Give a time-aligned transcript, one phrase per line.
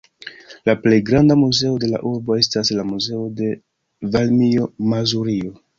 [0.69, 3.55] La plej granda muzeo de la urbo estas la "Muzeo de
[4.17, 5.59] Varmio-Mazurio".